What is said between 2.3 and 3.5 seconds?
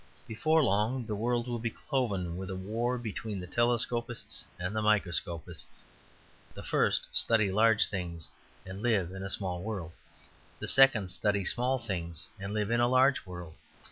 with a war between the